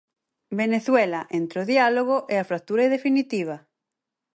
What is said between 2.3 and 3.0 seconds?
e a fractura